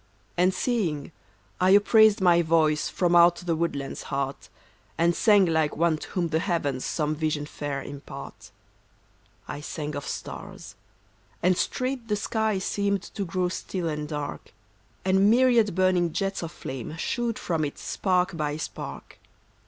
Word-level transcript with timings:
And 0.35 0.51
seeing, 0.51 1.11
I 1.59 1.75
upraised 1.75 2.21
my 2.21 2.41
voice 2.41 2.89
From 2.89 3.15
out 3.15 3.35
the 3.35 3.55
woodland's 3.55 4.01
heart, 4.09 4.49
And 4.97 5.15
sang 5.15 5.45
like 5.45 5.75
one 5.77 5.99
to 5.99 6.07
whom 6.09 6.29
the 6.29 6.39
heavens 6.39 6.83
Some 6.83 7.13
vision 7.13 7.45
fair 7.45 7.83
impart. 7.83 8.49
I 9.47 9.61
sang 9.61 9.95
of 9.95 10.07
stars— 10.07 10.73
and 11.43 11.55
straight 11.55 12.07
the 12.07 12.15
sky 12.15 12.57
Seemed 12.57 13.03
to 13.13 13.23
grow 13.23 13.49
still 13.49 13.87
and 13.89 14.07
dark, 14.07 14.53
And 15.05 15.29
'myriad 15.29 15.75
burning 15.75 16.13
jets 16.13 16.41
of 16.41 16.51
flame 16.51 16.97
Shoot 16.97 17.37
from 17.37 17.63
it 17.63 17.77
spark 17.77 18.35
by 18.35 18.57
spark. 18.57 19.19